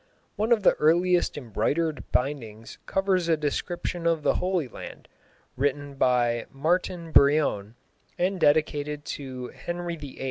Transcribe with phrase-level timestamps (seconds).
[0.35, 5.07] One of the earliest embroidered bindings covers a description of the Holy Land,
[5.55, 7.75] written by Martin Brion,
[8.17, 10.19] and dedicated to Henry VIII.